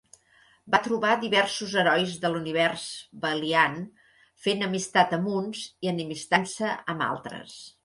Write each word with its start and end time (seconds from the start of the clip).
Va 0.75 0.77
trobar 0.85 1.11
diversos 1.23 1.75
herois 1.81 2.15
de 2.23 2.31
l'Univers 2.37 2.87
Valiant, 3.27 3.77
fent 4.47 4.67
amistat 4.71 5.15
amb 5.21 5.31
uns 5.43 5.63
i 5.69 5.95
enemistant-se 5.95 6.75
amb 6.81 7.09
altres. 7.13 7.57